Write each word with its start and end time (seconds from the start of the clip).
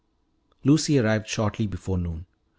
Lucy 0.63 0.97
arrived 0.97 1.27
shortly 1.27 1.67
before 1.67 1.99
noon. 1.99 2.25